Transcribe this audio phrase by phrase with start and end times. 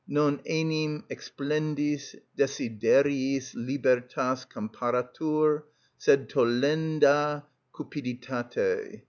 [0.09, 5.61] (_Non enim explendis desideriis libertas comparatur,
[5.95, 8.99] sed tollenda cupiditate.